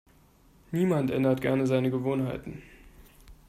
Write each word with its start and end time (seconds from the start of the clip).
Niemand 0.71 1.11
ändert 1.11 1.41
gerne 1.41 1.67
seine 1.67 1.91
Gewohnheiten. 1.91 2.63